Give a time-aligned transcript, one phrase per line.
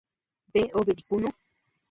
[0.51, 1.29] Bea obe dikunú.